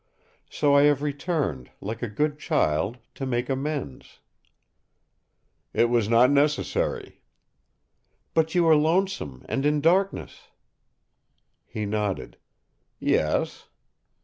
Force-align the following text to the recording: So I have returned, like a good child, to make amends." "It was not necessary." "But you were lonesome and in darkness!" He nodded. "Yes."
So 0.49 0.73
I 0.73 0.81
have 0.85 1.03
returned, 1.03 1.69
like 1.79 2.01
a 2.01 2.09
good 2.09 2.39
child, 2.39 2.97
to 3.13 3.23
make 3.23 3.49
amends." 3.51 4.17
"It 5.75 5.91
was 5.91 6.09
not 6.09 6.31
necessary." 6.31 7.21
"But 8.33 8.55
you 8.55 8.63
were 8.63 8.75
lonesome 8.75 9.45
and 9.47 9.63
in 9.63 9.79
darkness!" 9.79 10.47
He 11.67 11.85
nodded. 11.85 12.37
"Yes." 12.97 13.67